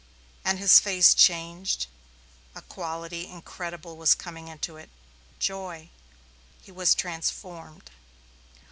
And 0.43 0.57
his 0.57 0.79
face 0.79 1.13
changed; 1.13 1.85
a 2.55 2.63
quality 2.63 3.27
incredible 3.27 3.95
was 3.97 4.15
coming 4.15 4.47
into 4.47 4.75
it 4.75 4.89
joy. 5.37 5.91
He 6.59 6.71
was 6.71 6.95
transformed. 6.95 7.91